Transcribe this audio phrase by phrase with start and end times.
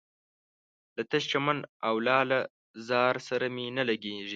[0.95, 1.57] له تش چمن
[1.87, 2.39] او لاله
[2.87, 4.29] زار سره مي نه لګیږي